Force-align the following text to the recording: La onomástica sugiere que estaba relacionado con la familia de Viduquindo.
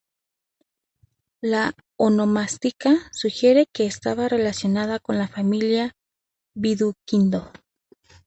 La 1.41 1.75
onomástica 1.95 3.07
sugiere 3.11 3.67
que 3.71 3.85
estaba 3.85 4.27
relacionado 4.27 4.97
con 4.99 5.19
la 5.19 5.27
familia 5.27 5.85
de 5.85 5.91
Viduquindo. 6.55 7.51